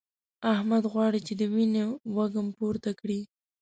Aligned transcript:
احمد 0.53 0.83
غواړي 0.93 1.19
چې 1.27 1.33
د 1.39 1.41
وينو 1.53 1.85
وږم 2.15 2.47
پورته 2.57 2.91
کړي. 2.99 3.21